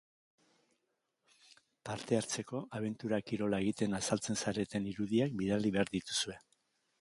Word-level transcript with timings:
Parte 1.89 2.17
hartzeko, 2.19 2.61
abentura-kirola 2.79 3.59
egiten 3.67 3.93
azaltzen 3.99 4.41
zareten 4.47 4.89
irudiak 4.95 5.37
bidali 5.43 5.75
behar 5.77 5.95
dituzue. 5.99 6.41